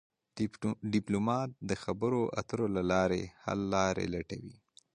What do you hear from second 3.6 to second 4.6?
لارې لټوي.